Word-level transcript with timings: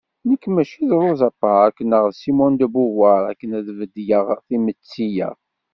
Nekk 0.29 0.43
mačči 0.53 0.81
d 0.89 0.91
Rosa 0.99 1.29
Parks 1.41 1.81
neɣ 1.91 2.05
Simone 2.19 2.57
de 2.59 2.67
Beauvoir 2.73 3.23
akken 3.31 3.51
ad 3.59 3.67
beddleɣ 3.79 4.25
timetti-ya. 4.47 5.29